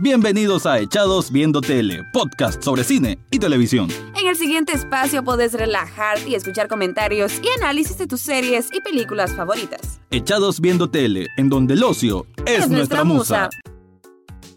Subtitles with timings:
[0.00, 3.88] Bienvenidos a Echados Viendo Tele, podcast sobre cine y televisión.
[4.20, 8.80] En el siguiente espacio podés relajarte y escuchar comentarios y análisis de tus series y
[8.80, 10.00] películas favoritas.
[10.10, 13.50] Echados Viendo Tele, en donde el ocio es, nuestra musa.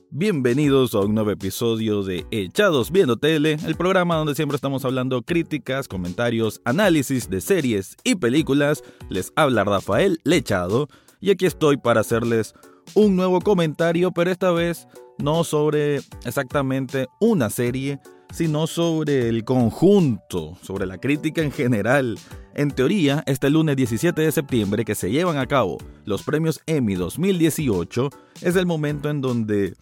[0.09, 5.21] Bienvenidos a un nuevo episodio de Echados Viendo Tele, el programa donde siempre estamos hablando
[5.21, 8.83] críticas, comentarios, análisis de series y películas.
[9.09, 10.87] Les habla Rafael Lechado
[11.19, 12.55] y aquí estoy para hacerles
[12.95, 14.87] un nuevo comentario, pero esta vez
[15.19, 17.99] no sobre exactamente una serie,
[18.31, 22.17] sino sobre el conjunto, sobre la crítica en general.
[22.53, 26.95] En teoría, este lunes 17 de septiembre que se llevan a cabo los premios Emmy
[26.95, 28.09] 2018
[28.41, 29.75] es el momento en donde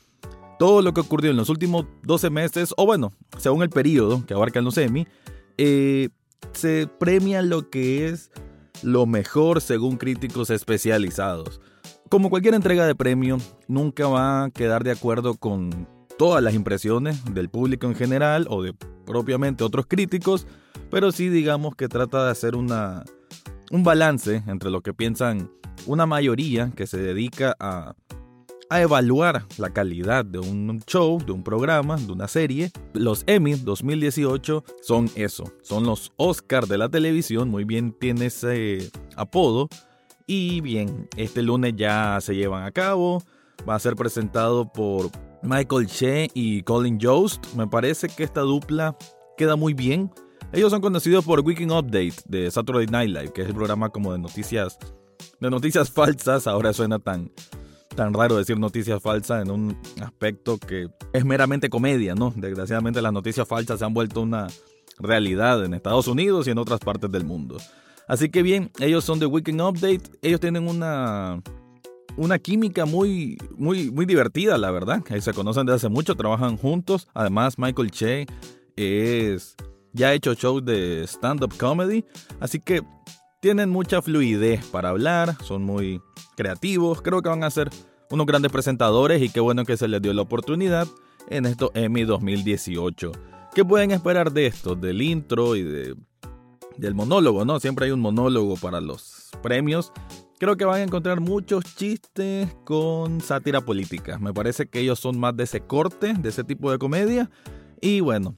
[0.59, 4.33] todo lo que ocurrió en los últimos 12 meses, o bueno, según el periodo que
[4.33, 5.07] abarcan los Emmy,
[5.57, 6.09] eh,
[6.53, 8.31] se premia lo que es
[8.83, 11.59] lo mejor según críticos especializados.
[12.09, 15.87] Como cualquier entrega de premio, nunca va a quedar de acuerdo con
[16.19, 20.45] todas las impresiones del público en general o de propiamente otros críticos,
[20.91, 23.03] pero sí digamos que trata de hacer una,
[23.71, 25.49] un balance entre lo que piensan
[25.87, 27.95] una mayoría que se dedica a,
[28.69, 32.71] a evaluar la calidad de un show, de un programa, de una serie.
[32.93, 38.91] Los Emmy 2018 son eso, son los Oscars de la televisión, muy bien tiene ese
[39.15, 39.69] apodo
[40.27, 43.21] y bien, este lunes ya se llevan a cabo.
[43.67, 45.09] Va a ser presentado por
[45.43, 47.53] Michael Che y Colin Jost.
[47.55, 48.97] Me parece que esta dupla
[49.37, 50.11] queda muy bien.
[50.51, 54.11] Ellos son conocidos por Weekend Update de Saturday Night Live, que es el programa como
[54.13, 54.77] de noticias
[55.39, 56.47] de noticias falsas.
[56.47, 57.31] Ahora suena tan
[57.95, 62.33] tan raro decir noticias falsas en un aspecto que es meramente comedia, ¿no?
[62.35, 64.47] Desgraciadamente las noticias falsas se han vuelto una
[64.99, 67.57] realidad en Estados Unidos y en otras partes del mundo.
[68.07, 70.03] Así que bien, ellos son de Weekend Update.
[70.21, 71.41] Ellos tienen una,
[72.17, 75.03] una química muy, muy, muy divertida, la verdad.
[75.19, 77.07] Se conocen desde hace mucho, trabajan juntos.
[77.13, 78.27] Además, Michael Che
[78.75, 79.55] es
[79.95, 82.05] ya ha hecho shows de stand-up comedy.
[82.39, 82.83] Así que
[83.39, 86.01] tienen mucha fluidez para hablar, son muy
[86.35, 87.01] creativos.
[87.01, 87.69] Creo que van a ser
[88.11, 90.87] unos grandes presentadores y qué bueno que se les dio la oportunidad
[91.29, 93.11] en esto Emmy 2018.
[93.53, 94.75] ¿Qué pueden esperar de esto?
[94.75, 95.95] Del intro y de
[96.77, 97.59] del monólogo, ¿no?
[97.59, 99.91] Siempre hay un monólogo para los premios.
[100.37, 104.19] Creo que van a encontrar muchos chistes con sátira política.
[104.19, 107.29] Me parece que ellos son más de ese corte, de ese tipo de comedia.
[107.79, 108.37] Y bueno,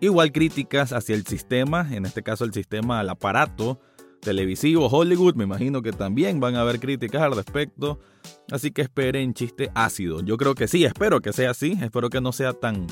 [0.00, 3.80] igual críticas hacia el sistema, en este caso el sistema al aparato
[4.20, 5.36] televisivo Hollywood.
[5.36, 8.00] Me imagino que también van a haber críticas al respecto.
[8.50, 10.20] Así que esperen chiste ácido.
[10.22, 11.78] Yo creo que sí, espero que sea así.
[11.80, 12.88] Espero que no sea tan,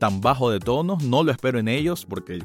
[0.00, 0.98] tan bajo de tono.
[1.04, 2.40] No lo espero en ellos porque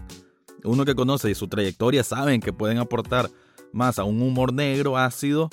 [0.68, 3.30] uno que conoce su trayectoria saben que pueden aportar
[3.72, 5.50] más a un humor negro, ácido,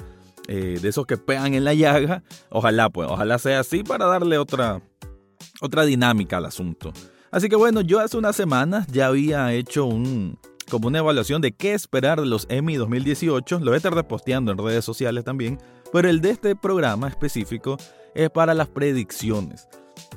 [0.47, 2.23] eh, de esos que pegan en la llaga.
[2.51, 4.83] Ojalá, pues, ojalá sea así para darle otra,
[5.61, 6.93] otra dinámica al asunto.
[7.31, 10.39] Así que bueno, yo hace unas semanas ya había hecho un,
[10.71, 13.59] como una evaluación de qué esperar de los Emmy 2018.
[13.59, 15.59] Lo voy a estar reposteando en redes sociales también.
[15.93, 17.77] Pero el de este programa específico
[18.15, 19.69] es para las predicciones.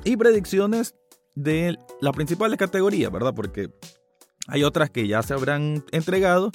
[0.04, 0.94] Y predicciones
[1.34, 3.34] de las principales categorías, ¿verdad?
[3.34, 3.70] Porque
[4.48, 6.50] hay otras que ya se habrán entregado,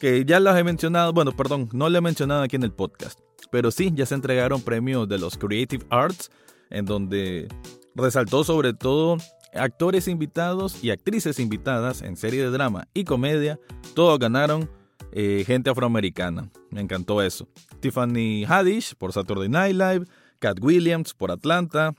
[0.00, 3.20] que ya las he mencionado, bueno, perdón, no le he mencionado aquí en el podcast,
[3.50, 6.30] pero sí, ya se entregaron premios de los Creative Arts,
[6.70, 7.48] en donde
[7.94, 9.16] resaltó sobre todo
[9.54, 13.58] actores invitados y actrices invitadas en serie de drama y comedia,
[13.94, 14.68] todos ganaron
[15.12, 16.50] eh, gente afroamericana.
[16.70, 17.48] Me encantó eso.
[17.80, 20.04] Tiffany Haddish por Saturday Night Live,
[20.40, 21.94] Cat Williams por Atlanta,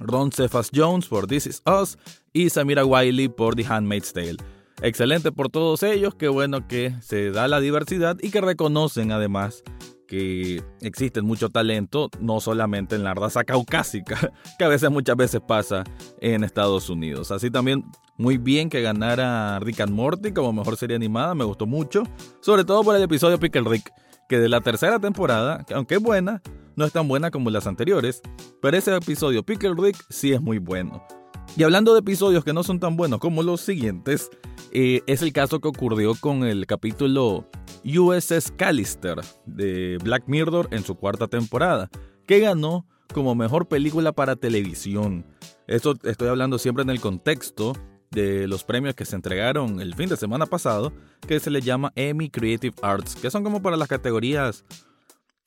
[0.00, 1.98] Ron Cephas Jones por This Is Us
[2.32, 4.38] y Samira Wiley por The Handmaid's Tale.
[4.82, 9.62] Excelente por todos ellos, qué bueno que se da la diversidad y que reconocen además
[10.06, 15.40] que existe mucho talento, no solamente en la raza caucásica, que a veces muchas veces
[15.46, 15.84] pasa
[16.20, 17.30] en Estados Unidos.
[17.30, 17.84] Así también
[18.16, 22.02] muy bien que ganara Rick and Morty como mejor serie animada, me gustó mucho,
[22.40, 23.92] sobre todo por el episodio Pickle Rick,
[24.28, 26.42] que de la tercera temporada, que aunque es buena,
[26.74, 28.22] no es tan buena como las anteriores,
[28.62, 31.06] pero ese episodio Pickle Rick sí es muy bueno.
[31.56, 34.30] Y hablando de episodios que no son tan buenos como los siguientes,
[34.72, 37.48] eh, es el caso que ocurrió con el capítulo
[37.84, 41.90] USS Callister de Black Mirror en su cuarta temporada,
[42.26, 45.26] que ganó como mejor película para televisión.
[45.66, 47.72] Esto estoy hablando siempre en el contexto
[48.10, 50.92] de los premios que se entregaron el fin de semana pasado,
[51.26, 54.64] que se le llama Emmy Creative Arts, que son como para las categorías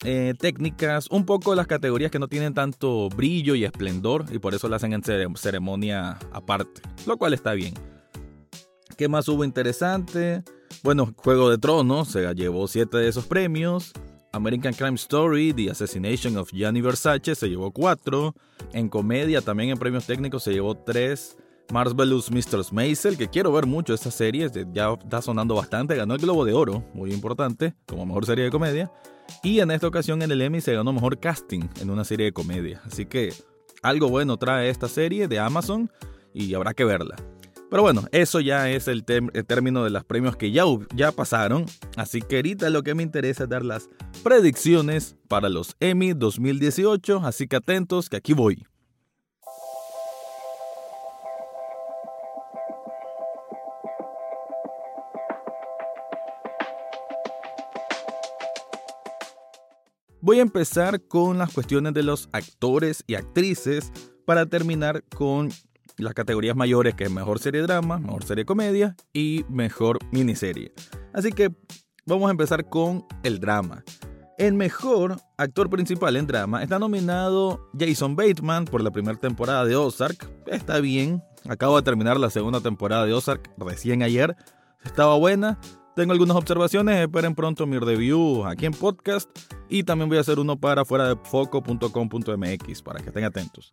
[0.03, 4.53] eh, técnicas, un poco las categorías que no tienen tanto brillo y esplendor y por
[4.53, 7.73] eso las hacen en ceremonia aparte, lo cual está bien.
[8.97, 10.43] ¿Qué más hubo interesante?
[10.83, 13.93] Bueno, Juego de Tronos se llevó siete de esos premios.
[14.33, 18.33] American Crime Story, The Assassination of Gianni Versace se llevó 4.
[18.73, 21.37] En comedia, también en premios técnicos, se llevó 3.
[21.71, 22.61] Marvelous Mr.
[22.71, 26.53] Maisel, que quiero ver mucho esta serie, ya está sonando bastante, ganó el Globo de
[26.53, 28.91] Oro, muy importante, como mejor serie de comedia.
[29.43, 32.33] Y en esta ocasión en el Emmy se ganó mejor casting en una serie de
[32.33, 32.81] comedia.
[32.85, 33.33] Así que
[33.81, 35.91] algo bueno trae esta serie de Amazon
[36.33, 37.15] y habrá que verla.
[37.69, 41.65] Pero bueno, eso ya es el, término de los premios que ya, ya pasaron.
[41.97, 43.89] Así que ahorita lo que me interesa es dar las
[44.23, 47.21] predicciones para los Emmy 2018.
[47.25, 48.63] Así que atentos, que aquí voy.
[60.25, 63.91] Voy a empezar con las cuestiones de los actores y actrices
[64.25, 65.49] para terminar con
[65.97, 70.71] las categorías mayores que es mejor serie drama, mejor serie comedia y mejor miniserie.
[71.13, 71.53] Así que
[72.05, 73.83] vamos a empezar con el drama.
[74.37, 79.75] El mejor actor principal en drama está nominado Jason Bateman por la primera temporada de
[79.75, 80.31] Ozark.
[80.47, 84.37] Está bien, acabo de terminar la segunda temporada de Ozark recién ayer.
[84.85, 85.59] Estaba buena,
[85.95, 89.29] tengo algunas observaciones, esperen pronto mi review aquí en podcast
[89.69, 93.71] y también voy a hacer uno para fuera de foco.com.mx para que estén atentos.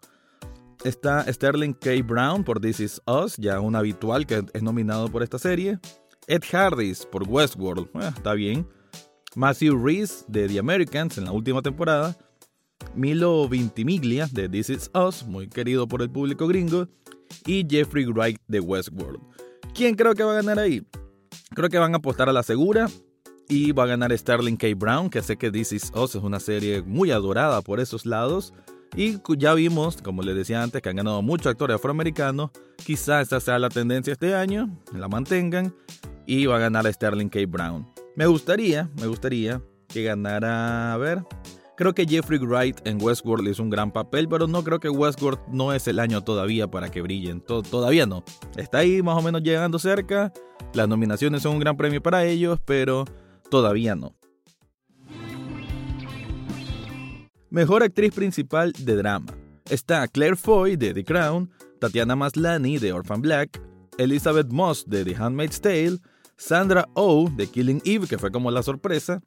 [0.85, 2.03] Está Sterling K.
[2.05, 5.79] Brown por This Is Us, ya un habitual que es nominado por esta serie.
[6.27, 8.67] Ed Harris por Westworld, eh, está bien.
[9.35, 12.17] Matthew Reese de The Americans en la última temporada.
[12.95, 16.89] Milo Vintimiglia de This Is Us, muy querido por el público gringo.
[17.47, 19.21] Y Jeffrey Wright de Westworld.
[19.75, 20.85] ¿Quién creo que va a ganar ahí?
[21.55, 22.88] Creo que van a apostar a la segura
[23.49, 24.69] y va a ganar Sterling K.
[24.77, 28.53] Brown, que sé que This Is Us es una serie muy adorada por esos lados.
[28.97, 32.50] Y ya vimos, como les decía antes, que han ganado muchos actores afroamericanos.
[32.77, 35.75] Quizá esta sea la tendencia este año, la mantengan
[36.27, 37.41] y va a ganar Sterling K.
[37.49, 37.88] Brown.
[38.17, 41.25] Me gustaría, me gustaría que ganara, a ver,
[41.81, 45.41] creo que Jeffrey Wright en Westworld hizo un gran papel, pero no creo que Westworld
[45.49, 47.41] no es el año todavía para que brillen.
[47.41, 48.23] todavía no.
[48.59, 50.31] Está ahí más o menos llegando cerca.
[50.75, 53.06] Las nominaciones son un gran premio para ellos, pero
[53.49, 54.15] todavía no.
[57.49, 59.35] Mejor actriz principal de drama.
[59.71, 61.50] Está Claire Foy de The Crown,
[61.81, 63.59] Tatiana Maslany de Orphan Black,
[63.97, 65.97] Elizabeth Moss de The Handmaid's Tale,
[66.37, 69.23] Sandra Oh de Killing Eve, que fue como la sorpresa,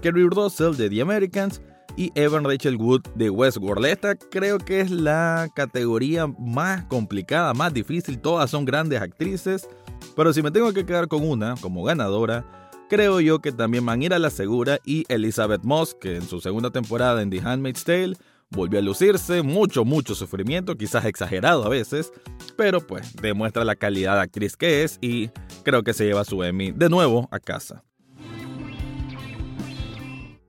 [0.00, 1.62] Kerry Russell de The Americans
[1.96, 3.86] y Evan Rachel Wood de Westworld.
[3.86, 8.18] Esta creo que es la categoría más complicada, más difícil.
[8.18, 9.68] Todas son grandes actrices.
[10.16, 12.44] Pero si me tengo que quedar con una como ganadora,
[12.88, 16.22] creo yo que también van a ir a la segura y Elizabeth Moss, que en
[16.22, 18.16] su segunda temporada en The Handmaid's Tale
[18.50, 22.12] volvió a lucirse, mucho, mucho sufrimiento, quizás exagerado a veces,
[22.56, 25.30] pero pues demuestra la calidad de actriz que es y
[25.62, 27.82] creo que se lleva su Emmy de nuevo a casa.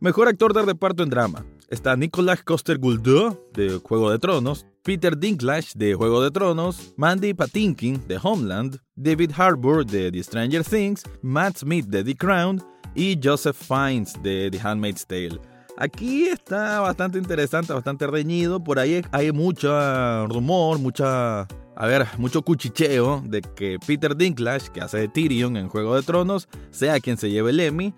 [0.03, 1.45] Mejor actor de reparto en drama.
[1.69, 8.05] Está Nicolas Coster-Waldau de Juego de Tronos, Peter Dinklage de Juego de Tronos, Mandy Patinkin
[8.05, 12.61] de Homeland, David Harbour de The Stranger Things, Matt Smith de The Crown
[12.93, 15.39] y Joseph Fiennes de The Handmaid's Tale.
[15.77, 18.61] Aquí está bastante interesante, bastante reñido.
[18.61, 21.47] Por ahí hay mucho rumor, mucha.
[21.75, 26.03] A ver, mucho cuchicheo de que Peter Dinklage, que hace de Tyrion en Juego de
[26.03, 27.93] Tronos, sea quien se lleve el Emmy.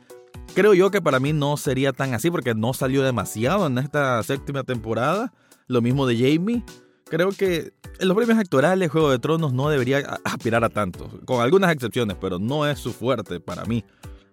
[0.54, 4.22] Creo yo que para mí no sería tan así porque no salió demasiado en esta
[4.24, 5.34] séptima temporada.
[5.68, 6.64] Lo mismo de Jamie.
[7.06, 11.42] Creo que en los premios actorales Juego de Tronos no debería aspirar a tanto, con
[11.42, 13.84] algunas excepciones, pero no es su fuerte para mí.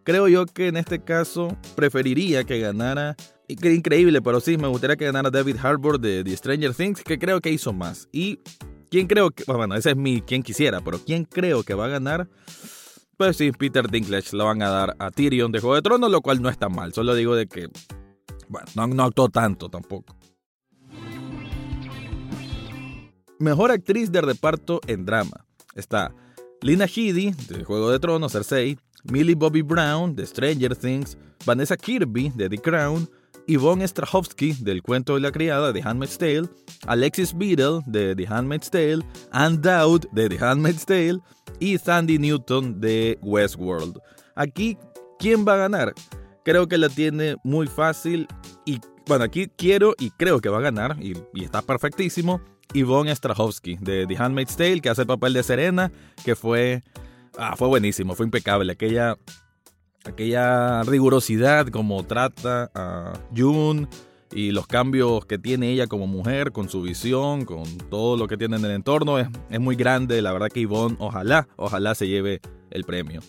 [0.05, 3.15] Creo yo que en este caso preferiría que ganara,
[3.47, 7.41] increíble, pero sí, me gustaría que ganara David Harbour de The Stranger Things, que creo
[7.41, 8.09] que hizo más.
[8.11, 8.41] Y
[8.91, 11.89] quién creo que, bueno, ese es mi quien quisiera, pero quién creo que va a
[11.89, 12.29] ganar,
[13.23, 16.23] pues sí, Peter Dinklage lo van a dar a Tyrion de Juego de Tronos, lo
[16.23, 17.69] cual no está mal, solo digo de que,
[18.49, 20.17] bueno, no, no actuó tanto tampoco.
[23.39, 25.47] Mejor actriz de reparto en drama.
[25.77, 26.13] Está
[26.63, 32.31] Lina Headey, de Juego de Tronos, Cersei, Millie Bobby Brown, de Stranger Things, Vanessa Kirby,
[32.31, 33.09] de The Crown,
[33.47, 36.49] Yvonne Strahovski, del Cuento de la Criada, de Handmaid's Tale,
[36.87, 41.19] Alexis Beadle, de The Handmaid's Tale, Anne Dowd, de The Handmaid's Tale,
[41.61, 43.99] y Sandy Newton, de Westworld.
[44.35, 44.77] Aquí,
[45.19, 45.93] ¿quién va a ganar?
[46.45, 48.27] Creo que la tiene muy fácil
[48.65, 52.41] y, bueno, aquí quiero y creo que va a ganar, y, está perfectísimo,
[52.75, 55.93] Yvonne Strahovski de The Handmaid's Tale, que hace el papel de Serena,
[56.25, 56.83] que fue,
[57.37, 58.73] ah, fue buenísimo, fue impecable.
[58.73, 59.17] Aquella,
[60.05, 63.89] aquella rigurosidad como trata a June
[64.33, 68.37] y los cambios que tiene ella como mujer, con su visión, con todo lo que
[68.37, 70.23] tiene en el entorno, es, es muy grande.
[70.23, 72.41] La verdad que Yvonne, ojalá, ojalá se lleve
[72.71, 73.21] el premio.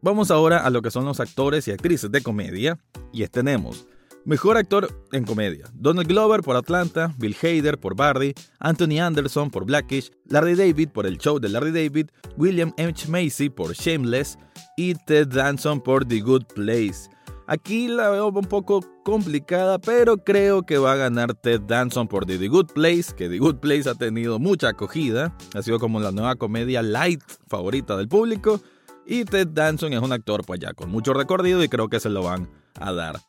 [0.00, 2.78] Vamos ahora a lo que son los actores y actrices de comedia.
[3.12, 3.86] Y tenemos
[4.24, 9.64] Mejor actor en comedia: Donald Glover por Atlanta, Bill Hader por Barry, Anthony Anderson por
[9.64, 13.08] Blackish, Larry David por El Show de Larry David, William H.
[13.08, 14.38] Macy por Shameless
[14.76, 17.08] y Ted Danson por The Good Place.
[17.50, 22.26] Aquí la veo un poco complicada, pero creo que va a ganar Ted Danson por
[22.26, 26.12] The, Good Place, que The Good Place ha tenido mucha acogida, ha sido como la
[26.12, 28.60] nueva comedia light favorita del público,
[29.06, 32.10] y Ted Danson es un actor pues ya con mucho recorrido y creo que se
[32.10, 33.27] lo van a dar.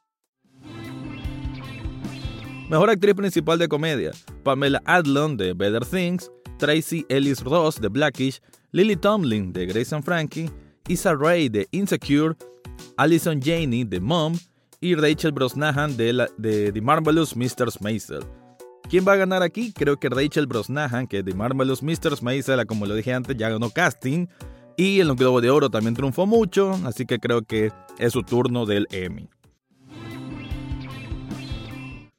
[2.70, 4.12] Mejor actriz principal de comedia,
[4.44, 8.40] Pamela Adlon de Better Things, Tracy Ellis Ross de Blackish,
[8.72, 10.52] Lily Tomlin de Grace and Frankie,
[10.88, 12.36] Issa Rae de Insecure,
[12.96, 14.38] Alison Janey de Mom
[14.82, 17.70] y Rachel Brosnahan de, The Marvelous Mr.
[17.82, 18.24] Maisel.
[18.88, 19.74] ¿Quién va a ganar aquí?
[19.74, 22.22] Creo que Rachel Brosnahan, que de Marvelous Mr.
[22.22, 24.28] Maisel, como lo dije antes, ya ganó casting.
[24.78, 28.68] Y en los de Oro también triunfó mucho, así que creo que es su turno
[28.68, 29.28] del Emmy.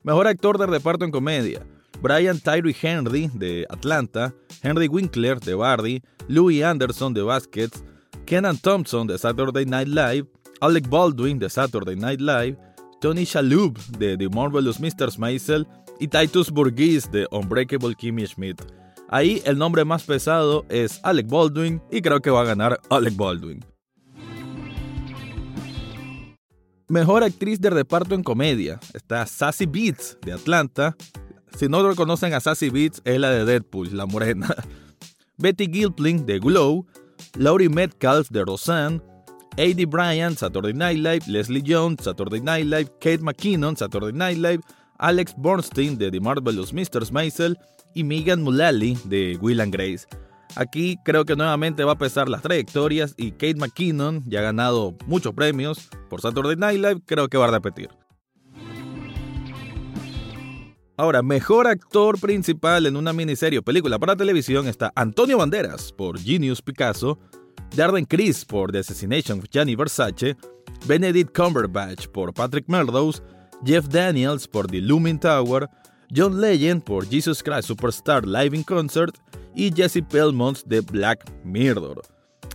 [0.02, 1.66] Mejor actor de reparto en comedia.
[2.00, 7.85] Brian Tyree Henry de Atlanta, Henry Winkler de Barry, Louis Anderson de Baskets,
[8.25, 10.26] Kenan Thompson de Saturday Night Live,
[10.62, 12.57] Alec Baldwin de Saturday Night Live,
[13.02, 15.19] Tony Shalhoub de The Marvelous Mr.
[15.19, 15.66] Maisel
[15.99, 18.62] y Titus Burgess de Unbreakable Kimmy Schmidt.
[19.11, 23.16] Ahí el nombre más pesado es Alec Baldwin y creo que va a ganar Alec
[23.16, 23.62] Baldwin.
[26.90, 30.97] Mejor actriz de reparto en comedia está Sassy Beats de Atlanta.
[31.56, 34.52] Si no reconocen a Sassy Beats, es la de Deadpool, la morena.
[35.38, 36.88] Betty Gilpling de Glow,
[37.38, 39.00] Laurie Metcalf de Roseanne,
[39.56, 39.87] A.D.
[39.87, 44.61] Bryant, Saturday Night Live, Leslie Jones, Saturday Night Live, Kate McKinnon, Saturday Night Live,
[44.99, 47.09] Alex Bornstein de The Marvelous Mr.
[47.12, 47.56] Maisel
[47.94, 50.09] y Megan Mullally de Will and Grace.
[50.57, 54.97] Aquí creo que nuevamente va a pesar las trayectorias y Kate McKinnon ya ha ganado
[55.07, 57.88] muchos premios por Saturday Night Live, creo que va a repetir.
[60.97, 66.19] Ahora, mejor actor principal en una miniserie o película para televisión está Antonio Banderas por
[66.21, 67.19] Genius Picasso,
[67.75, 70.37] Darden Criss por The Assassination of Gianni Versace,
[70.87, 73.23] Benedict Cumberbatch por Patrick Melrose,
[73.64, 75.71] Jeff Daniels por The Looming Tower,
[76.14, 79.17] John Legend por Jesus Christ Superstar Live in Concert
[79.55, 82.02] y Jesse Pelmont de Black Mirror.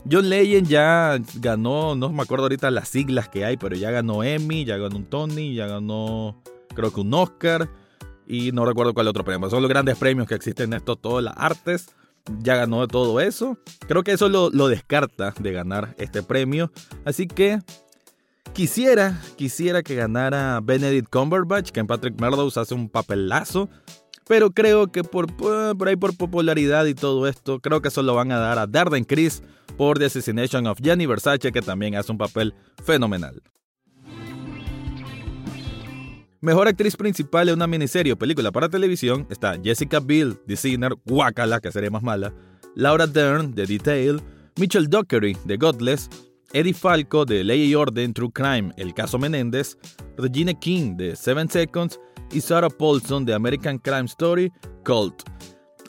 [0.10, 4.24] John Legend ya ganó, no me acuerdo ahorita las siglas que hay, pero ya ganó
[4.24, 6.42] Emmy, ya ganó un Tony, ya ganó
[6.76, 7.70] creo que un Oscar
[8.28, 9.50] y no recuerdo cuál otro premio.
[9.50, 11.88] Son los grandes premios que existen en esto, todas las artes
[12.40, 13.58] ya ganó todo eso.
[13.88, 16.72] Creo que eso lo, descarta de ganar este premio.
[17.06, 17.60] Así que
[18.56, 23.70] quisiera, quisiera que ganara Benedict Cumberbatch, que en Patrick Meadows hace un papelazo.
[24.28, 28.16] Pero creo que por, por ahí por popularidad y todo esto, creo que eso lo
[28.16, 29.44] van a dar a Darden Chris
[29.78, 33.44] por The Assassination of Gianni Versace, que también hace un papel fenomenal.
[36.42, 40.94] Mejor actriz principal en una miniserie o película para televisión está Jessica Biel, The Sinner,
[41.06, 42.34] Guacala, que sería más mala,
[42.76, 44.22] Laura Dern, de Detail,
[44.58, 46.10] Mitchell Dockery, de Godless,
[46.54, 49.78] Eddie Falco, de Ley y Orden, True Crime, El Caso Menéndez,
[50.18, 52.00] Regina King, de Seven Seconds,
[52.32, 54.52] y Sarah Paulson, de American Crime Story,
[54.84, 55.24] Cult.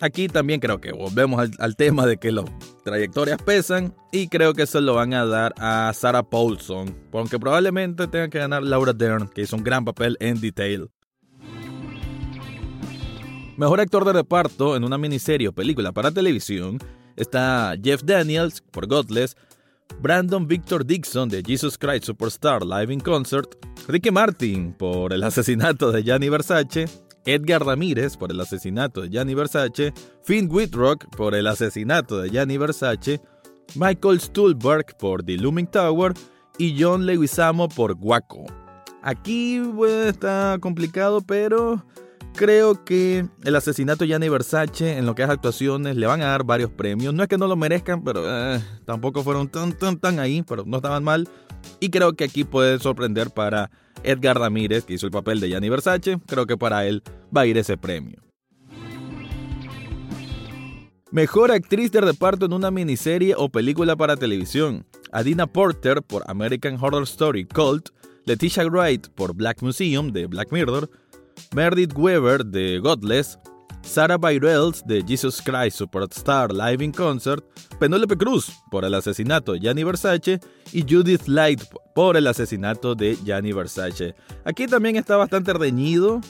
[0.01, 2.45] Aquí también creo que volvemos al, tema de que las
[2.85, 8.07] trayectorias pesan y creo que se lo van a dar a Sarah Paulson, aunque probablemente
[8.07, 10.91] tenga que ganar Laura Dern, que hizo un gran papel en Detail.
[13.57, 16.79] Mejor actor de reparto en una miniserie o película para televisión
[17.17, 19.35] está Jeff Daniels por Godless,
[20.01, 23.57] Brandon Victor Dixon de Jesus Christ Superstar Live in Concert,
[23.89, 26.87] Ricky Martin por el asesinato de Gianni Versace,
[27.25, 32.59] Edgar Ramírez por el asesinato de Gianni Versace, Finn Whitrock por el asesinato de Gianni
[32.59, 33.21] Versace,
[33.75, 36.15] Michael Stuhlbarg por The Looming Tower
[36.59, 38.47] y John Leguizamo por Guaco.
[39.03, 39.61] Aquí
[40.07, 41.85] está complicado, pero
[42.37, 46.27] creo que el asesinato de Gianni Versace en lo que es actuaciones le van a
[46.27, 47.13] dar varios premios.
[47.13, 50.65] No es que no lo merezcan, pero eh, tampoco fueron tan, tan, tan ahí, pero
[50.65, 51.29] no estaban mal.
[51.81, 53.71] Y creo que aquí puede sorprender para
[54.05, 57.03] Edgar Ramírez, que hizo el papel de Gianni Versace, creo que para él
[57.35, 58.23] va a ir ese premio.
[61.11, 64.85] Mejor actriz de reparto en una miniserie o película para televisión.
[65.13, 67.89] Adina Porter por American Horror Story Cult,
[68.27, 70.91] Leticia Wright por Black Museum de Black Mirror,
[71.55, 73.39] Meredith Weber de Godless,
[73.83, 77.45] Sarah Bareilles de Jesus Christ Superstar Live in Concert,
[77.79, 80.41] Penélope Cruz por el asesinato de Gianni Versace
[80.73, 81.63] y Judith Light
[81.95, 84.15] por el asesinato de Gianni Versace.
[84.45, 86.21] Aquí también está bastante reñido,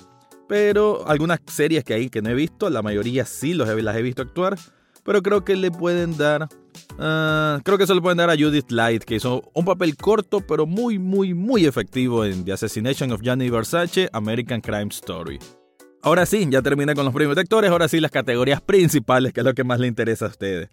[0.48, 4.02] pero algunas series que hay que no he visto, la mayoría sí los las he
[4.02, 4.58] visto actuar,
[5.02, 6.48] pero creo que le pueden dar
[6.98, 10.40] Ah, creo que se lo pueden dar a Judith Light, que hizo un papel corto,
[10.40, 15.38] pero muy, muy, muy efectivo en The Assassination of Gianni Versace, American Crime Story.
[16.02, 19.46] Ahora sí, ya terminé con los premios actores, ahora sí las categorías principales, que es
[19.46, 20.68] lo que más le interesa a ustedes.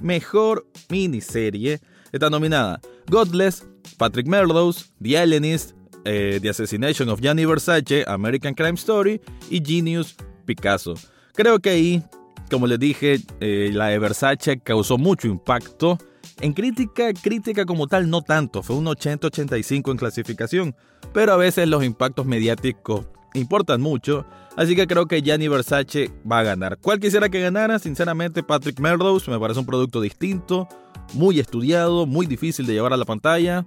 [0.00, 1.80] Mejor miniserie
[2.10, 3.66] está nominada Godless,
[4.00, 5.72] Patrick Melrose, The Alienist,
[6.06, 10.16] eh, The Assassination of Gianni Versace, American Crime Story y Genius
[10.46, 10.94] Picasso.
[11.34, 12.02] Creo que ahí,
[12.50, 15.98] como les dije, eh, la de Versace causó mucho impacto.
[16.40, 20.74] En crítica, crítica como tal no tanto, fue un 80-85 en clasificación,
[21.12, 23.04] pero a veces los impactos mediáticos
[23.34, 24.24] importan mucho,
[24.56, 26.78] así que creo que Gianni Versace va a ganar.
[26.78, 27.78] ¿Cuál quisiera que ganara?
[27.78, 30.70] Sinceramente, Patrick Melrose me parece un producto distinto,
[31.12, 33.66] muy estudiado, muy difícil de llevar a la pantalla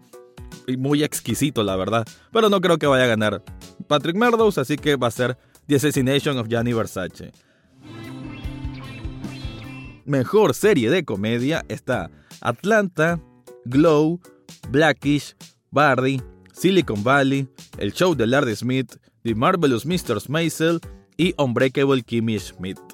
[0.68, 2.06] y muy exquisito, la verdad.
[2.32, 3.44] Pero no creo que vaya a ganar
[3.88, 7.32] Patrick Melrose, así que va a ser The Assassination of Gianni Versace.
[10.06, 13.22] Mejor serie de comedia está Atlanta,
[13.66, 14.20] Glow,
[14.70, 15.36] Blackish,
[15.72, 20.18] Barry, Silicon Valley, El Show de Larry Smith, The Marvelous Mr.
[20.30, 20.82] Maisel
[21.18, 22.93] y Unbreakable Kimmy Schmidt.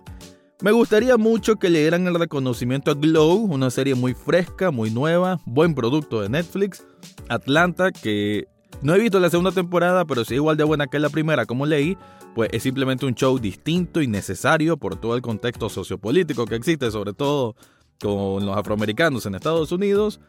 [0.61, 4.91] Me gustaría mucho que le dieran el reconocimiento a Glow, una serie muy fresca, muy
[4.91, 6.85] nueva, buen producto de Netflix.
[7.29, 8.45] Atlanta, que
[8.81, 11.65] no he visto la segunda temporada, pero sí igual de buena que la primera, como
[11.65, 11.97] leí,
[12.35, 16.91] pues es simplemente un show distinto y necesario por todo el contexto sociopolítico que existe,
[16.91, 17.55] sobre todo
[18.01, 20.19] con los afroamericanos en Estados Unidos.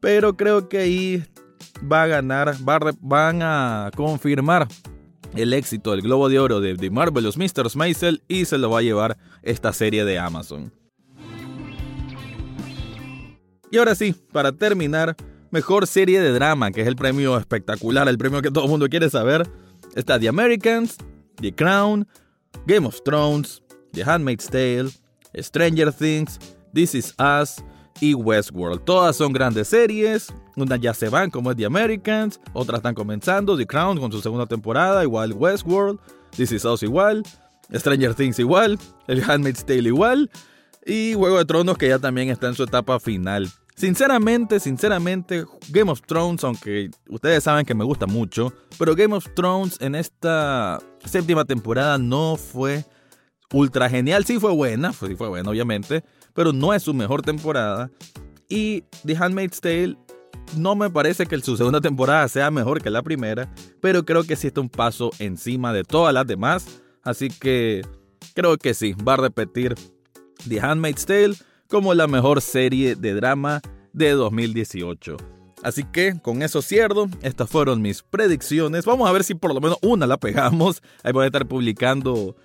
[0.00, 1.24] Pero creo que ahí
[1.80, 4.66] va a ganar, van a confirmar
[5.36, 7.68] el éxito del Globo de Oro de The Marvelous Mr.
[7.76, 10.72] Maisel y se lo va a llevar esta serie de Amazon.
[13.70, 15.16] Y ahora sí, para terminar,
[15.50, 18.88] mejor serie de drama, que es el premio espectacular, el premio que todo el mundo
[18.88, 19.48] quiere saber,
[19.94, 20.96] está The Americans,
[21.36, 22.06] The Crown,
[22.66, 24.90] Game of Thrones, The Handmaid's Tale,
[25.38, 26.38] Stranger Things,
[26.72, 27.62] This Is Us,
[28.00, 28.84] y Westworld.
[28.84, 33.56] Todas son grandes series, unas ya se van como es The Americans, otras están comenzando,
[33.56, 35.98] The Crown con su segunda temporada, igual Westworld,
[36.36, 37.22] This Is Us igual,
[37.74, 40.30] Stranger Things igual, El Handmaid's Tale igual,
[40.86, 43.50] y Juego de Tronos que ya también está en su etapa final.
[43.76, 49.28] Sinceramente, sinceramente, Game of Thrones, aunque ustedes saben que me gusta mucho, pero Game of
[49.34, 52.84] Thrones en esta séptima temporada no fue
[53.52, 54.24] ultra genial.
[54.24, 56.02] Sí fue buena, sí fue buena, obviamente,
[56.34, 57.90] pero no es su mejor temporada.
[58.48, 59.96] Y The Handmaid's Tale
[60.56, 64.36] no me parece que su segunda temporada sea mejor que la primera, pero creo que
[64.36, 66.80] sí está un paso encima de todas las demás.
[67.02, 67.82] Así que
[68.34, 69.74] creo que sí, va a repetir
[70.48, 71.34] The Handmaid's Tale
[71.68, 73.60] como la mejor serie de drama
[73.92, 75.16] de 2018.
[75.62, 78.84] Así que con eso cierro, estas fueron mis predicciones.
[78.84, 80.82] Vamos a ver si por lo menos una la pegamos.
[81.02, 82.36] Ahí voy a estar publicando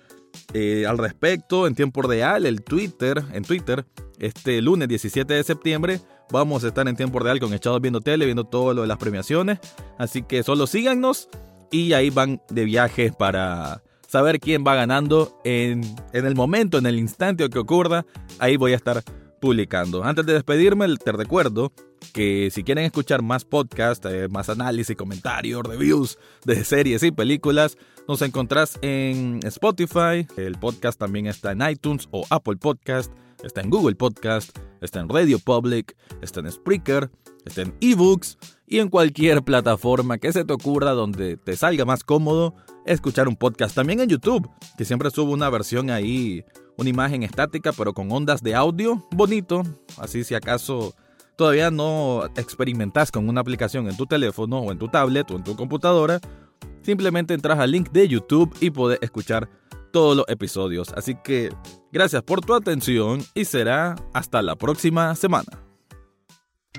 [0.52, 3.86] eh, al respecto en tiempo real, el Twitter, en Twitter,
[4.18, 6.00] este lunes 17 de septiembre.
[6.30, 8.98] Vamos a estar en tiempo real con Echados Viendo Tele, viendo todo lo de las
[8.98, 9.58] premiaciones.
[9.98, 11.28] Así que solo síganos
[11.70, 16.86] y ahí van de viaje para saber quién va ganando en, en el momento, en
[16.86, 18.06] el instante que ocurra.
[18.38, 19.02] Ahí voy a estar
[19.40, 20.02] publicando.
[20.02, 21.72] Antes de despedirme, te recuerdo
[22.14, 27.76] que si quieren escuchar más podcast, eh, más análisis, comentarios, reviews de series y películas,
[28.08, 30.26] nos encontrás en Spotify.
[30.36, 33.12] El podcast también está en iTunes o Apple Podcast.
[33.42, 37.10] Está en Google Podcast, está en Radio Public, está en Spreaker,
[37.44, 42.04] está en eBooks y en cualquier plataforma que se te ocurra donde te salga más
[42.04, 42.54] cómodo
[42.86, 43.74] escuchar un podcast.
[43.74, 46.44] También en YouTube, que siempre subo una versión ahí,
[46.76, 49.62] una imagen estática, pero con ondas de audio bonito.
[49.98, 50.94] Así si acaso
[51.36, 55.44] todavía no experimentas con una aplicación en tu teléfono o en tu tablet o en
[55.44, 56.20] tu computadora,
[56.82, 59.48] simplemente entras al link de YouTube y puedes escuchar
[59.92, 60.92] todos los episodios.
[60.96, 61.50] Así que
[61.92, 65.60] gracias por tu atención y será hasta la próxima semana.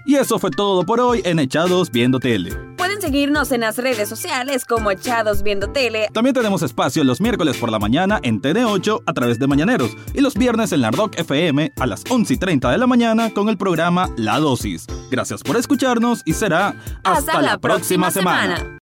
[0.06, 2.75] Y eso fue todo por hoy en Echados Viendo Tele.
[3.06, 6.10] Seguirnos en las redes sociales como Echados Viendo Tele.
[6.12, 10.22] También tenemos espacio los miércoles por la mañana en TN8 a través de Mañaneros y
[10.22, 13.50] los viernes en la Rock FM a las 11 y 30 de la mañana con
[13.50, 14.88] el programa La Dosis.
[15.12, 18.66] Gracias por escucharnos y será hasta, la, próxima, semana.